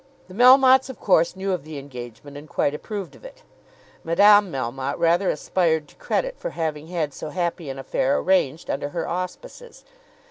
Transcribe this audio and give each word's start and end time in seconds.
The 0.29 0.33
Melmottes 0.33 0.89
of 0.89 0.99
course 0.99 1.35
knew 1.35 1.51
of 1.51 1.63
the 1.63 1.77
engagement 1.77 2.35
and 2.35 2.49
quite 2.49 2.73
approved 2.73 3.15
of 3.15 3.23
it. 3.23 3.43
Madame 4.03 4.51
Melmotte 4.51 4.97
rather 4.97 5.29
aspired 5.29 5.87
to 5.89 5.95
credit 5.97 6.39
for 6.39 6.49
having 6.49 6.87
had 6.87 7.13
so 7.13 7.29
happy 7.29 7.69
an 7.69 7.77
affair 7.77 8.17
arranged 8.17 8.71
under 8.71 8.89
her 8.89 9.07
auspices. 9.07 9.85